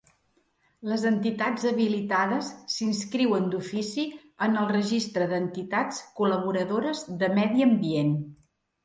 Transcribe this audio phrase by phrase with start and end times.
[0.91, 4.05] Les entitats habilitades s'inscriuen d'ofici
[4.47, 8.17] en el Registre d'entitats col·laboradores de medi ambient.